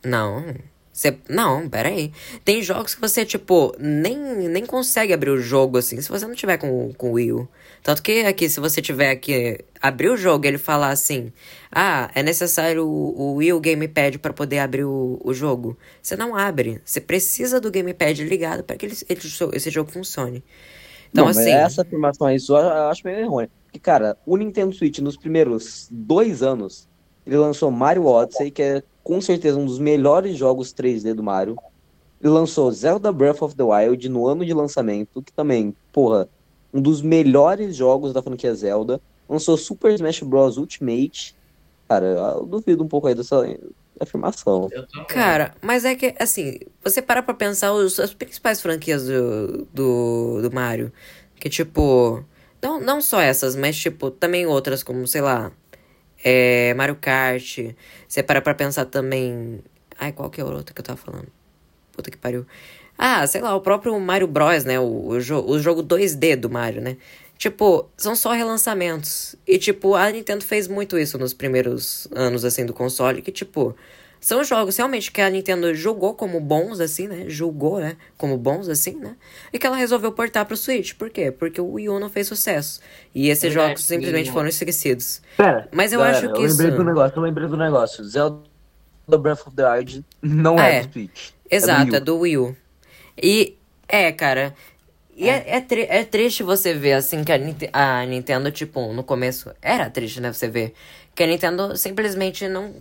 [0.04, 0.44] Não.
[0.94, 2.14] Você, não, pera aí.
[2.46, 4.16] Tem jogos que você, tipo, nem,
[4.48, 7.48] nem consegue abrir o jogo, assim, se você não tiver com, com o Wii U.
[7.82, 11.34] Tanto que aqui, se você tiver que abrir o jogo e ele falar assim,
[11.72, 15.76] ah, é necessário o, o Wii U Gamepad para poder abrir o, o jogo.
[16.00, 16.80] Você não abre.
[16.86, 19.22] Você precisa do Gamepad ligado para que ele, ele-
[19.54, 20.44] esse jogo funcione.
[21.12, 21.50] Então, não, assim...
[21.52, 23.50] essa afirmação aí só eu acho meio errônea.
[23.66, 26.88] Porque, cara, o Nintendo Switch, nos primeiros dois anos,
[27.26, 31.58] ele lançou Mario Odyssey, que é com certeza um dos melhores jogos 3D do Mario.
[32.22, 36.30] Ele lançou Zelda Breath of the Wild no ano de lançamento, que também, porra,
[36.74, 39.02] um dos melhores jogos da franquia Zelda.
[39.28, 40.58] Lançou Super Smash Bros.
[40.58, 41.36] Ultimate.
[41.88, 43.46] Cara, eu duvido um pouco aí dessa
[44.00, 44.70] afirmação.
[45.08, 50.42] Cara, mas é que, assim, você para pra pensar os, as principais franquias do, do,
[50.42, 50.92] do Mario.
[51.36, 52.24] Que, tipo,
[52.62, 55.52] não, não só essas, mas, tipo, também outras, como, sei lá,
[56.24, 57.60] é, Mario Kart.
[58.08, 59.60] Você para pra pensar também.
[60.00, 61.28] Ai, qual que é o outro que eu tava falando?
[61.92, 62.46] Puta que pariu.
[62.98, 64.80] Ah, sei lá, o próprio Mario Bros, né?
[64.80, 66.98] O, o, jo o jogo 2D do Mario, né?
[67.38, 69.36] Tipo, são só relançamentos.
[69.46, 73.22] E, tipo, a Nintendo fez muito isso nos primeiros anos, assim, do console.
[73.22, 73.76] Que, tipo,
[74.26, 77.26] são jogos realmente que a Nintendo julgou como bons, assim, né?
[77.28, 77.98] Julgou, né?
[78.18, 79.18] Como bons, assim, né?
[79.52, 80.94] E que ela resolveu portar pro Switch.
[80.94, 81.30] Por quê?
[81.30, 82.80] Porque o Wii U não fez sucesso.
[83.14, 84.32] E esses Verdade, jogos simplesmente sim.
[84.32, 85.22] foram esquecidos.
[85.36, 88.04] Pera, Mas eu acho que eu isso- lembrei do negócio, eu lembrei do negócio.
[88.06, 88.42] Zelda
[89.20, 90.84] Breath of the Wild não é, é.
[90.84, 91.30] do Switch.
[91.52, 91.96] Exato, Wii U.
[91.96, 92.58] é do Wii U.
[93.22, 93.58] E
[93.90, 94.56] é, cara.
[95.16, 99.04] E é, é, tri- é triste você ver, assim, que a, a Nintendo, tipo, no
[99.04, 99.52] começo.
[99.62, 100.32] Era triste, né?
[100.34, 100.74] Você ver.
[101.14, 102.74] Que a Nintendo simplesmente não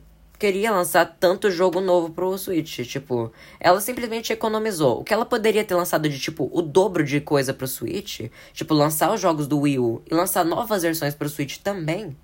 [0.42, 2.80] queria lançar tanto jogo novo pro Switch.
[2.80, 5.00] Tipo, ela simplesmente economizou.
[5.00, 8.22] O que ela poderia ter lançado de, tipo, o dobro de coisa pro Switch.
[8.52, 12.16] Tipo, lançar os jogos do Wii U e lançar novas versões pro Switch também.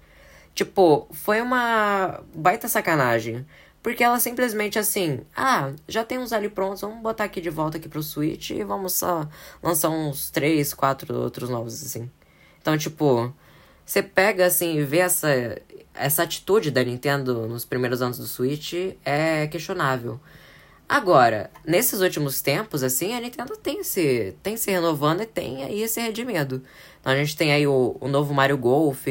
[0.53, 3.47] Tipo, foi uma baita sacanagem.
[3.81, 7.79] Porque ela simplesmente assim, ah, já tem uns ali prontos, vamos botar aqui de volta
[7.79, 9.29] aqui pro Switch e vamos só
[9.63, 12.11] lançar uns três, quatro outros novos, assim.
[12.61, 13.33] Então, tipo,
[13.87, 15.29] você pega assim e vê essa,
[15.99, 20.21] essa atitude da Nintendo nos primeiros anos do Switch é questionável.
[20.89, 25.87] Agora, nesses últimos tempos, assim, a Nintendo tem se, tem se renovando e tem aí
[25.87, 26.63] se redimindo.
[27.01, 29.07] Então a gente tem aí o, o novo Mario Golf,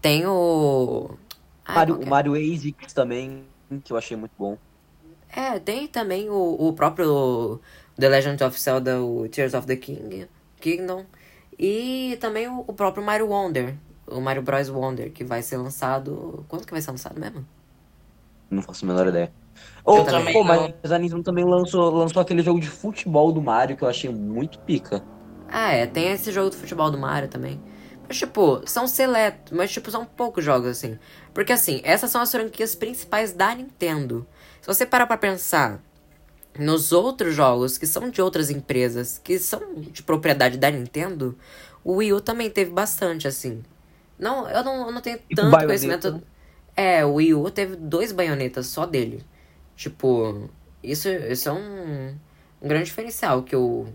[0.00, 1.10] tem o.
[1.64, 2.06] Ai, Mario, que é?
[2.06, 3.44] o Mario ASICS também,
[3.84, 4.56] que eu achei muito bom.
[5.30, 7.60] É, tem também o, o próprio
[7.98, 10.28] The Legend of Zelda, o Tears of the King,
[10.60, 11.04] Kingdom.
[11.58, 13.74] E também o, o próprio Mario Wonder,
[14.06, 14.68] o Mario Bros.
[14.68, 16.44] Wonder, que vai ser lançado.
[16.48, 17.44] Quando que vai ser lançado mesmo?
[18.50, 19.32] Não faço a menor ideia.
[19.84, 23.76] Oh, também pô, mas a Nintendo também lançou, lançou aquele jogo de futebol do Mario
[23.76, 25.02] que eu achei muito pica.
[25.48, 27.60] Ah, é, tem esse jogo do futebol do Mario também.
[28.08, 30.98] Mas, tipo, são seletos, mas, tipo, são poucos jogos, assim.
[31.32, 34.26] Porque, assim, essas são as franquias principais da Nintendo.
[34.60, 35.80] Se você parar pra pensar
[36.58, 41.36] nos outros jogos que são de outras empresas, que são de propriedade da Nintendo,
[41.82, 43.62] o Wii U também teve bastante, assim.
[44.18, 45.66] Não, eu não, eu não tenho Tipo tanto Bayonetta.
[45.66, 46.22] conhecimento.
[46.76, 49.24] É, o Wii U teve dois baionetas só dele.
[49.76, 50.48] Tipo,
[50.82, 52.14] isso, isso é um,
[52.62, 53.86] um grande diferencial, que o,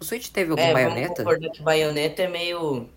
[0.00, 1.22] o Switch teve algum É, vamos baioneta?
[1.24, 2.88] concordar que baioneta é meio.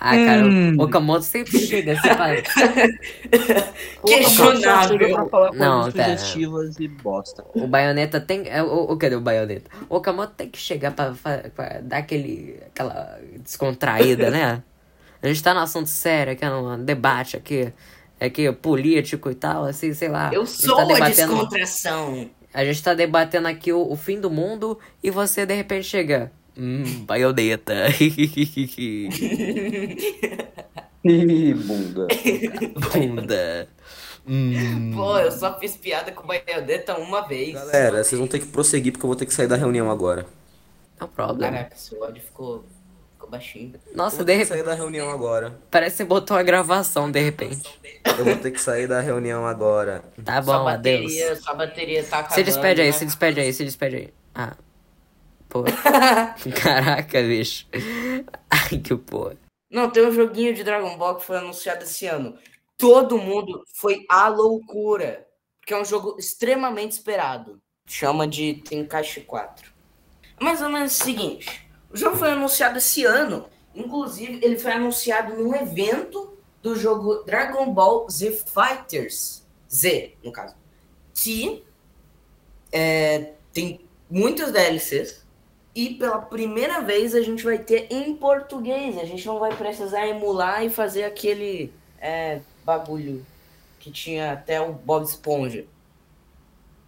[0.00, 0.76] Ah, cara, Hum.
[0.78, 2.36] o Okamoto sempre chega assim, fala,
[4.06, 4.98] Questionável.
[5.28, 6.40] Pra Não, coisas pera.
[6.78, 7.44] e bosta.
[7.52, 8.48] o Bayonetta tem...
[8.48, 9.68] é, O, o, cadê o Bayonetta?
[9.88, 14.62] O Okamoto tem que chegar pra, fa- pra dar aquele, aquela descontraída, né?
[15.22, 17.72] A gente tá no assunto sério, aqui é um debate aqui,
[18.20, 20.30] aqui político e tal, assim, sei lá.
[20.32, 22.30] Eu A gente sou tá a debatendo- descontração.
[22.54, 26.30] A gente tá debatendo aqui o, o fim do mundo e você de repente chega.
[26.56, 27.74] Hum, baioneta.
[31.04, 32.06] Ih, bunda.
[32.92, 33.68] Bunda.
[34.26, 34.92] Hum.
[34.94, 37.54] Pô, eu só fiz piada com baioneta uma vez.
[37.54, 40.26] Galera, vocês vão ter que prosseguir porque eu vou ter que sair da reunião agora.
[41.00, 41.50] No problem.
[41.50, 42.77] Caraca, seu áudio ficou, ficou
[43.28, 43.74] baixinho.
[43.94, 44.48] Nossa, Eu vou de ter que repente.
[44.48, 45.58] sair da reunião agora.
[45.70, 47.68] Parece que você botou a gravação de repente.
[48.18, 50.02] Eu vou ter que sair da reunião agora.
[50.24, 51.02] Tá sua bom, adeus.
[51.02, 52.34] bateria, sua bateria tá acabando.
[52.34, 52.92] Se despede aí, né?
[52.92, 54.14] se despede aí, se despede aí.
[54.34, 54.56] Ah.
[55.48, 55.64] Pô.
[56.62, 57.66] Caraca, bicho.
[58.50, 59.36] Ai, que porra.
[59.70, 62.36] Não, tem um joguinho de Dragon Ball que foi anunciado esse ano.
[62.76, 65.26] Todo mundo foi à loucura.
[65.60, 67.58] Porque é um jogo extremamente esperado.
[67.86, 69.70] Chama de Tenkaichi 4.
[70.40, 71.67] É mais ou menos o seguinte.
[71.90, 73.46] O jogo foi anunciado esse ano.
[73.74, 79.46] Inclusive, ele foi anunciado num evento do jogo Dragon Ball Z Fighters.
[79.72, 80.54] Z, no caso.
[81.14, 81.64] Que
[82.72, 85.26] é, tem muitas DLCs.
[85.74, 88.98] E pela primeira vez a gente vai ter em português.
[88.98, 93.24] A gente não vai precisar emular e fazer aquele é, bagulho
[93.78, 95.64] que tinha até o Bob Esponja.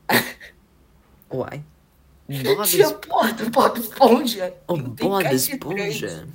[1.32, 1.62] Uai.
[2.42, 4.54] Bob tinha porra do Bob Esponja.
[4.68, 6.28] O Bob Esponja.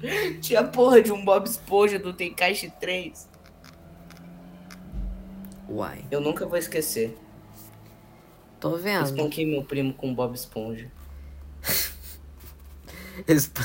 [0.00, 0.38] 3.
[0.40, 3.28] Tinha porra de um Bob Esponja do Tenkaichi 3.
[5.68, 6.04] Uai.
[6.10, 7.16] Eu nunca vou esquecer.
[8.60, 9.04] Tô vendo.
[9.06, 10.88] Espanquei meu primo com Bob Esponja.
[13.28, 13.58] Esp-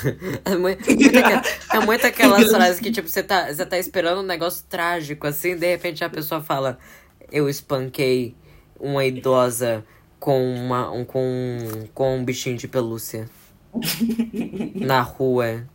[0.46, 4.20] É muito, muito aquela- é muito aquelas frases que, tipo, você tá, você tá esperando
[4.20, 6.78] um negócio trágico, assim, de repente a pessoa fala,
[7.32, 8.36] eu espanquei
[8.80, 9.86] uma idosa
[10.19, 11.58] com, uma, um, com,
[11.93, 13.30] com um bichinho de pelúcia.
[14.75, 15.67] Na rua.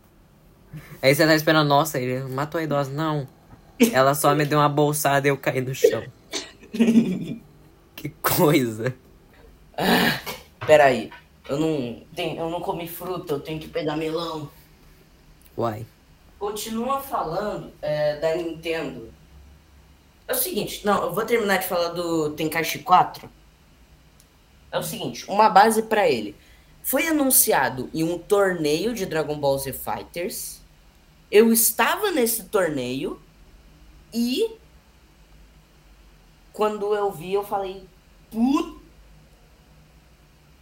[1.01, 2.91] Aí você tá esperando, nossa, ele matou a idosa.
[2.91, 3.27] Não.
[3.91, 6.03] Ela só me deu uma bolsada e eu caí no chão.
[7.95, 8.93] Que coisa.
[10.67, 11.09] Peraí.
[11.47, 14.49] Eu não, tenho, eu não comi fruta, eu tenho que pegar melão.
[15.57, 15.85] Uai.
[16.37, 19.09] Continua falando é, da Nintendo.
[20.27, 23.29] É o seguinte, não, eu vou terminar de falar do Tenkaichi 4.
[24.73, 26.35] É o seguinte, uma base pra ele.
[26.81, 30.61] Foi anunciado em um torneio de Dragon Ball Z Fighters.
[31.31, 33.21] Eu estava nesse torneio
[34.13, 34.57] e
[36.51, 37.87] quando eu vi eu falei,
[38.29, 38.83] puta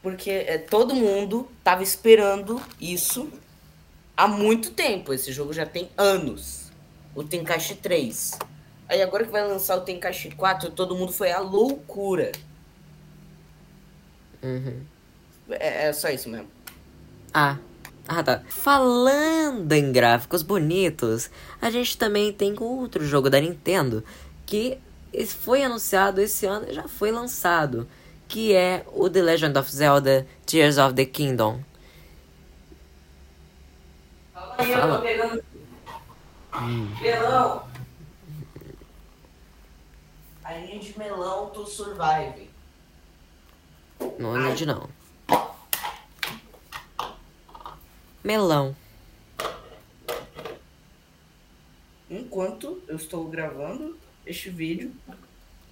[0.01, 3.31] porque é, todo mundo tava esperando isso
[4.17, 5.13] há muito tempo.
[5.13, 6.71] Esse jogo já tem anos.
[7.13, 8.39] O Tenkaichi 3.
[8.89, 12.31] Aí agora que vai lançar o Tenkaichi 4, todo mundo foi à loucura.
[14.43, 14.81] Uhum.
[15.49, 16.47] É, é só isso mesmo.
[17.33, 17.57] Ah.
[18.07, 18.41] Ah, tá.
[18.49, 21.29] Falando em gráficos bonitos,
[21.61, 24.03] a gente também tem outro jogo da Nintendo
[24.45, 24.77] que
[25.39, 27.87] foi anunciado esse ano e já foi lançado,
[28.27, 31.61] que é o The Legend of Zelda Tears of the Kingdom.
[34.57, 35.43] Aí eu tô pegando.
[37.01, 37.63] Melão.
[40.43, 42.50] A gente melão to survive.
[44.17, 44.89] Não é de não.
[48.23, 48.75] Melão.
[52.09, 54.91] Enquanto eu estou gravando este vídeo,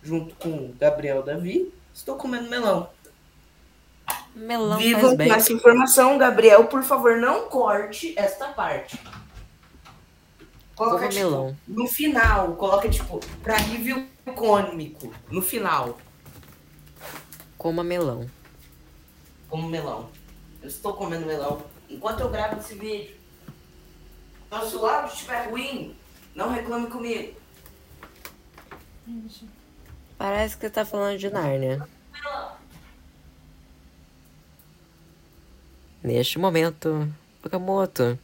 [0.02, 2.90] junto com o Gabriel Davi, estou comendo melão.
[4.34, 5.32] Melão Viva faz com bem.
[5.32, 9.00] essa informação, Gabriel, por favor, não corte esta parte.
[10.76, 11.58] Coloca, tipo, melão.
[11.68, 15.98] no final, coloca, tipo, pra review cômico, no final,
[17.60, 18.26] Coma melão.
[19.50, 20.10] como melão.
[20.62, 23.14] Eu estou comendo melão enquanto eu gravo esse vídeo.
[24.70, 25.94] Se o áudio estiver ruim,
[26.34, 27.36] não reclame comigo.
[30.18, 31.86] Parece que você tá falando de Nárnia.
[36.02, 38.18] Neste momento, Okamoto,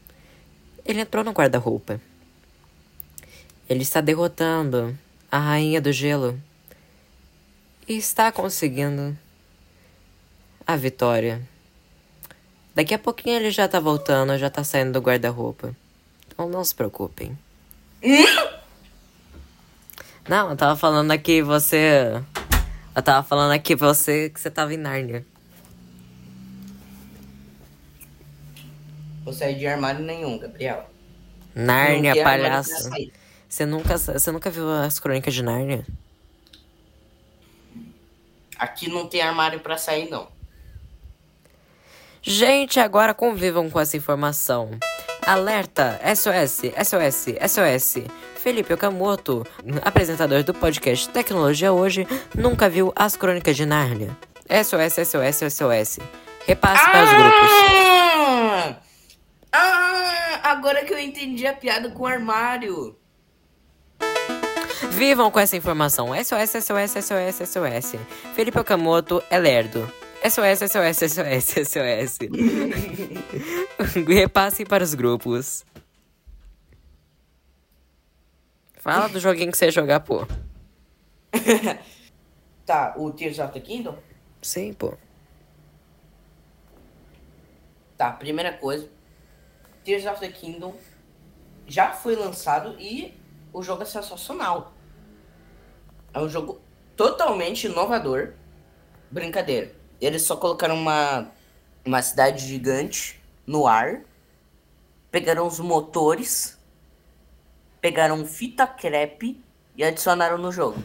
[0.85, 1.99] ele entrou no guarda-roupa.
[3.67, 4.97] Ele está derrotando
[5.29, 6.39] a rainha do gelo
[7.85, 9.17] e está conseguindo
[10.65, 11.41] a vitória.
[12.73, 15.75] Daqui a pouquinho ele já tá voltando, já tá saindo do guarda-roupa.
[16.27, 17.37] Então não se preocupem.
[20.27, 22.21] Não, eu tava falando aqui você.
[22.95, 25.25] Eu tava falando aqui você que você tava em Nárnia.
[29.23, 30.89] Vou sair de armário nenhum, Gabriel.
[31.55, 32.89] Nárnia, palhaço.
[33.47, 35.85] Você nunca, você nunca viu as crônicas de Nárnia?
[38.57, 40.34] Aqui não tem armário pra sair, não.
[42.27, 44.71] Gente, agora convivam com essa informação.
[45.23, 45.99] Alerta!
[46.15, 48.03] SOS, SOS, SOS.
[48.37, 49.45] Felipe Okamoto,
[49.83, 54.17] apresentador do podcast Tecnologia Hoje, nunca viu as crônicas de Nárnia.
[54.49, 55.99] SOS, SOS, SOS.
[56.47, 57.49] Repasse para os grupos.
[59.51, 60.41] Ah!
[60.41, 62.97] agora que eu entendi a piada com o armário.
[64.89, 66.07] Vivam com essa informação.
[66.07, 67.99] SOS, SOS, SOS, SOS.
[68.35, 69.87] Felipe Okamoto é lerdo.
[70.29, 72.17] SOS, SOS, SOS, SOS.
[74.07, 75.63] Repasse para os grupos.
[78.77, 80.25] Fala do joguinho que você ia jogar, pô.
[82.65, 83.95] Tá, o Tears of the Kingdom?
[84.41, 84.95] Sim, pô.
[87.95, 88.89] Tá, primeira coisa.
[89.83, 90.75] Tears of the Kingdom
[91.67, 93.13] já foi lançado e
[93.53, 94.73] o jogo é sensacional.
[96.11, 96.59] É um jogo
[96.95, 98.33] totalmente inovador.
[99.11, 99.84] Brincadeira.
[99.99, 101.31] Eles só colocaram uma,
[101.85, 104.01] uma cidade gigante no ar.
[105.11, 106.57] Pegaram os motores.
[107.81, 109.43] Pegaram fita crepe
[109.75, 110.83] e adicionaram no jogo.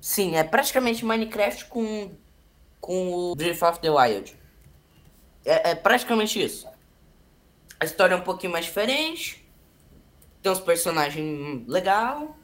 [0.00, 2.10] Sim, é praticamente Minecraft com,
[2.80, 4.36] com o Breath of the Wild.
[5.44, 6.68] É, é praticamente isso.
[7.80, 9.46] A história é um pouquinho mais diferente.
[10.42, 12.36] Tem uns personagens legal.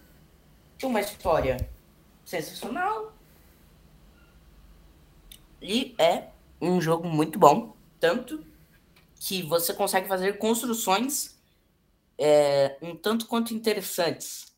[0.79, 1.69] Tem uma história
[2.25, 3.12] sensacional.
[5.61, 7.77] E é um jogo muito bom.
[7.99, 8.44] Tanto
[9.16, 11.38] que você consegue fazer construções
[12.18, 14.51] é, um tanto quanto interessantes.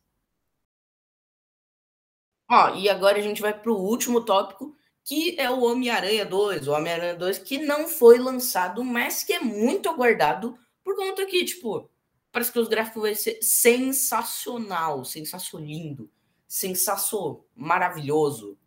[2.51, 6.69] Ó, e agora a gente vai pro último tópico, que é o Homem-Aranha 2.
[6.69, 11.45] O Homem-Aranha 2 que não foi lançado, mas que é muito aguardado por conta que,
[11.45, 11.89] tipo,
[12.31, 16.11] parece que os gráficos vai ser sensacional, sensacional lindo,
[16.47, 18.59] sensacional maravilhoso.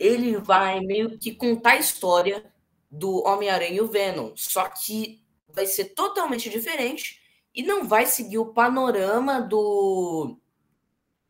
[0.00, 2.50] Ele vai meio que contar a história
[2.90, 7.20] do Homem-Aranha e o Venom, só que vai ser totalmente diferente
[7.54, 10.38] e não vai seguir o panorama do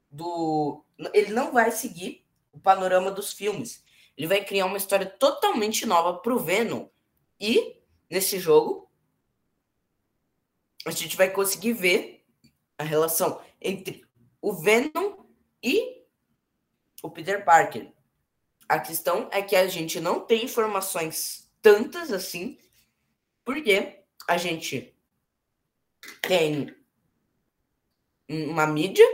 [0.09, 3.83] do ele não vai seguir o panorama dos filmes.
[4.17, 6.87] Ele vai criar uma história totalmente nova pro Venom
[7.41, 7.77] e
[8.09, 8.89] nesse jogo
[10.87, 12.25] a gente vai conseguir ver
[12.79, 14.05] a relação entre
[14.41, 15.25] o Venom
[15.63, 16.05] e
[17.03, 17.93] o Peter Parker.
[18.71, 22.57] A questão é que a gente não tem informações tantas assim,
[23.45, 24.95] porque a gente
[26.23, 26.73] tem
[28.29, 29.05] uma mídia,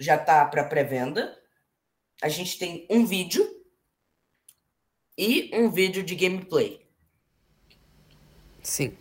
[0.00, 1.40] já tá para pré-venda,
[2.20, 3.48] a gente tem um vídeo
[5.16, 6.84] e um vídeo de gameplay.
[8.60, 8.98] Sim.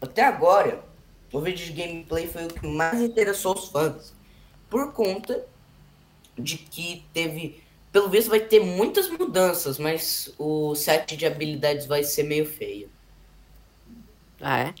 [0.00, 0.82] Até agora,
[1.30, 4.14] o vídeo de gameplay foi o que mais interessou os fãs.
[4.70, 5.46] Por conta
[6.34, 7.65] de que teve.
[7.96, 12.90] Pelo visto, vai ter muitas mudanças, mas o set de habilidades vai ser meio feio.
[14.38, 14.74] Ah, é?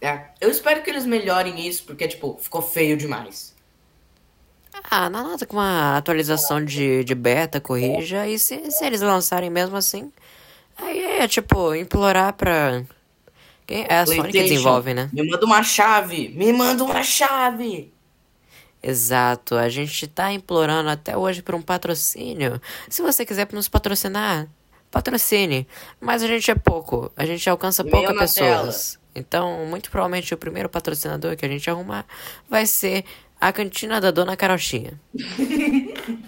[0.00, 3.54] É, eu espero que eles melhorem isso, porque, tipo, ficou feio demais.
[4.90, 8.26] Ah, não nada com uma atualização de, de beta, corrija.
[8.26, 10.10] E se, se eles lançarem mesmo assim,
[10.76, 12.82] aí é tipo, implorar pra.
[13.64, 13.86] Quem?
[13.88, 15.08] É a Sony que desenvolve, né?
[15.12, 16.30] Me manda uma chave!
[16.30, 17.94] Me manda uma chave!
[18.82, 22.60] Exato, a gente tá implorando até hoje por um patrocínio.
[22.88, 24.48] Se você quiser nos patrocinar,
[24.90, 25.66] patrocine.
[26.00, 28.98] Mas a gente é pouco, a gente alcança poucas pessoas.
[29.14, 32.06] Então, muito provavelmente o primeiro patrocinador que a gente arrumar
[32.48, 33.04] vai ser
[33.40, 35.00] a cantina da Dona Carochinha.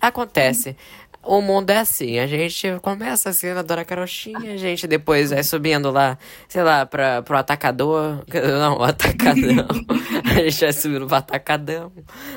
[0.00, 0.76] Acontece.
[1.24, 5.42] O mundo é assim, a gente começa assim na Dona Carochinha, a gente depois vai
[5.44, 8.24] subindo lá, sei lá, pra, pro atacador.
[8.58, 9.66] Não, atacadão.
[10.24, 11.92] a gente vai subindo pro atacadão.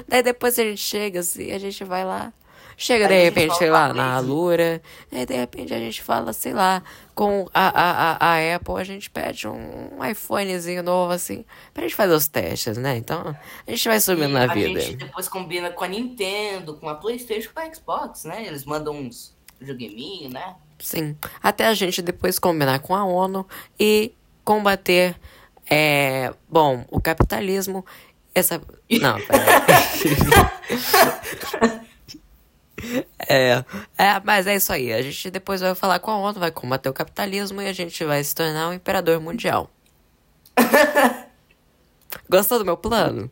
[0.08, 2.32] Daí depois a gente chega assim, a gente vai lá.
[2.78, 4.16] Chega de a repente, sei lá, a na.
[4.16, 4.82] Alura.
[5.12, 6.84] Aí de repente a gente fala, sei lá,
[7.14, 11.96] com a, a, a, a Apple, a gente pede um iPhonezinho novo assim, pra gente
[11.96, 12.98] fazer os testes, né?
[12.98, 13.36] Então
[13.66, 14.80] a gente vai subindo E na a vida.
[14.82, 18.46] gente depois combina com a Nintendo, com a Playstation, com a Xbox, né?
[18.46, 20.56] Eles mandam uns jogueminhos, né?
[20.80, 21.16] Sim.
[21.42, 23.48] Até a gente depois combinar com a ONU
[23.80, 24.12] e
[24.44, 25.16] combater,
[25.70, 27.86] é, bom, o capitalismo.
[28.34, 28.62] Essa.
[29.02, 29.46] Não, peraí.
[33.28, 33.64] É,
[33.98, 34.92] é, mas é isso aí.
[34.92, 38.04] A gente depois vai falar com a ONU, vai combater o capitalismo e a gente
[38.04, 39.70] vai se tornar um imperador mundial.
[42.30, 43.30] Gostou do meu plano?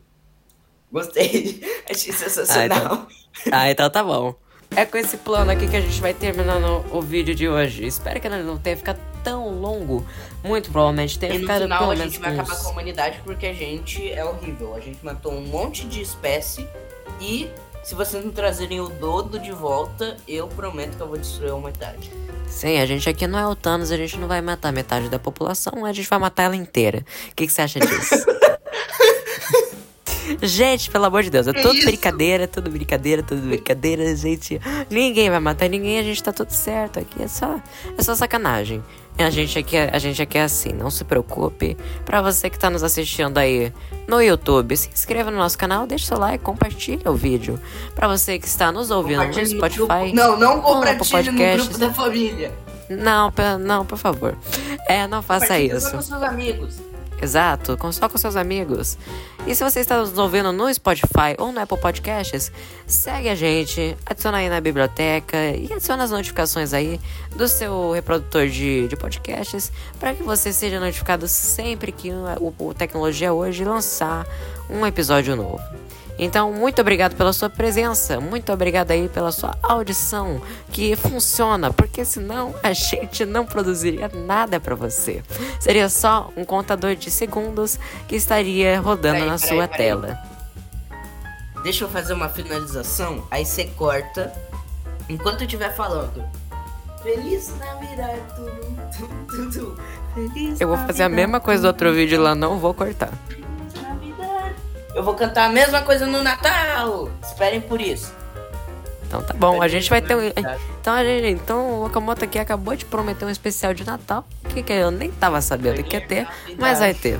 [0.90, 1.62] Gostei.
[1.90, 3.06] Achei sensacional.
[3.50, 4.34] Ah, então tá bom.
[4.76, 7.86] É com esse plano aqui que a gente vai terminando o vídeo de hoje.
[7.86, 10.04] Espero que ele não tenha ficado tão longo.
[10.42, 12.40] Muito provavelmente tenha E no ficado final a gente vai uns...
[12.40, 14.74] acabar com a humanidade porque a gente é horrível.
[14.74, 16.68] A gente matou um monte de espécie
[17.20, 17.48] e
[17.84, 21.54] se vocês não trazerem o Dodo de volta, eu prometo que eu vou destruir a
[21.54, 22.10] humanidade.
[22.46, 25.18] Sim, a gente aqui não é o Thanos, a gente não vai matar metade da
[25.18, 27.04] população, a gente vai matar ela inteira.
[27.30, 28.14] O que, que você acha disso?
[30.42, 31.86] Gente, pelo amor de Deus, é Que tudo isso?
[31.86, 34.60] brincadeira, tudo brincadeira, tudo brincadeira, gente.
[34.90, 37.22] Ninguém vai matar ninguém, a gente tá tudo certo aqui.
[37.22, 37.60] É só,
[37.96, 38.82] é só sacanagem.
[39.16, 41.76] A gente, aqui, é- a gente aqui é assim, não se preocupe.
[42.04, 43.72] Pra você que tá nos assistindo aí
[44.08, 47.58] no YouTube, se inscreva no nosso canal, deixa seu like, compartilha o vídeo.
[47.94, 50.12] Pra você que está nos ouvindo no Compartilhe no Spotify.
[50.12, 52.52] Não, não ou no compartilhe no grupo da família.
[52.90, 54.36] Não, não, por favor.
[54.88, 55.90] É, não faça Compartilhe isso.
[55.92, 56.76] com seus amigos.
[57.20, 58.98] Exato, só com seus amigos.
[59.46, 62.50] E se você está nos ouvindo no Spotify ou no Apple Podcasts,
[62.86, 67.00] segue a gente, adiciona aí na biblioteca e adiciona as notificações aí
[67.36, 72.74] do seu reprodutor de, de podcasts para que você seja notificado sempre que o, o
[72.74, 74.26] Tecnologia Hoje lançar
[74.68, 75.83] um episódio novo.
[76.18, 80.40] Então, muito obrigado pela sua presença, muito obrigado aí pela sua audição,
[80.70, 85.22] que funciona, porque senão a gente não produziria nada pra você.
[85.58, 89.76] Seria só um contador de segundos que estaria rodando Peraí, na peraí, sua peraí.
[89.88, 90.18] tela.
[91.64, 94.32] Deixa eu fazer uma finalização, aí você corta
[95.08, 96.24] enquanto eu estiver falando.
[97.02, 99.76] Feliz Navidade, tum, tum, tum, tum.
[100.14, 103.10] Feliz Eu vou fazer a Navidade, mesma coisa do outro vídeo lá, não vou cortar.
[104.94, 107.10] Eu vou cantar a mesma coisa no Natal.
[107.22, 108.12] Esperem por isso.
[109.06, 110.20] Então tá bom, a gente vai ter um.
[110.80, 114.62] Então, a gente, então o Okamoto aqui acabou de prometer um especial de Natal, que,
[114.62, 116.26] que eu nem tava sabendo que ia ter,
[116.58, 117.18] mas vai ter.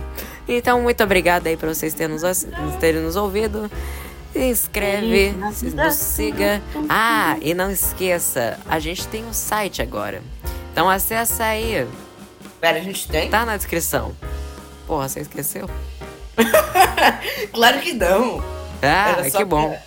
[0.48, 2.46] Então, muito obrigado aí pra vocês terem nos,
[2.80, 3.70] terem nos ouvido.
[4.32, 6.60] Se inscreve, se nos siga.
[6.88, 10.20] Ah, e não esqueça, a gente tem um site agora.
[10.72, 11.86] Então acessa aí,
[12.60, 13.30] Pera, a gente tem?
[13.30, 14.12] tá na descrição.
[14.86, 15.70] Porra, você esqueceu?
[17.52, 18.42] Claro que não.
[18.82, 19.70] Ah, só que bom.
[19.70, 19.80] pra-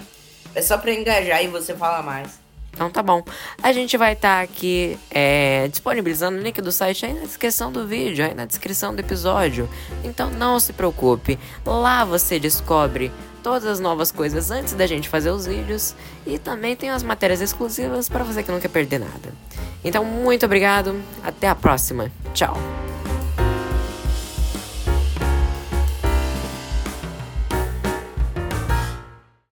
[0.56, 2.40] É só pra engajar e você fala mais.
[2.74, 3.24] Então tá bom.
[3.64, 7.88] A gente vai estar aqui é, disponibilizando o link do site aí na descrição do
[7.88, 9.68] vídeo, aí na descrição do episódio.
[10.04, 11.40] Então não se preocupe.
[11.66, 15.96] Lá você descobre todas as novas coisas antes da gente fazer os vídeos.
[16.26, 19.34] E também tem as matérias exclusivas para você que não quer perder nada.
[19.84, 21.02] Então muito obrigado.
[21.24, 22.12] Até a próxima.
[22.34, 22.56] Tchau.